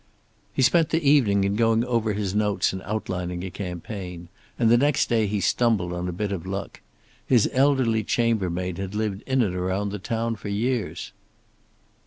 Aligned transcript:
He 0.51 0.63
spent 0.63 0.89
the 0.89 1.07
evening 1.07 1.43
in 1.43 1.55
going 1.55 1.85
over 1.85 2.13
his 2.13 2.33
notes 2.33 2.73
and 2.73 2.81
outlining 2.85 3.43
a 3.43 3.51
campaign, 3.51 4.29
and 4.57 4.71
the 4.71 4.75
next 4.79 5.09
day 5.09 5.27
he 5.27 5.39
stumbled 5.39 5.93
on 5.93 6.07
a 6.07 6.11
bit 6.11 6.31
of 6.31 6.47
luck. 6.47 6.81
His 7.27 7.47
elderly 7.53 8.03
chambermaid 8.03 8.79
had 8.79 8.95
lived 8.95 9.21
in 9.27 9.43
and 9.43 9.53
around 9.55 9.89
the 9.89 9.99
town 9.99 10.37
for 10.37 10.49
years. 10.49 11.11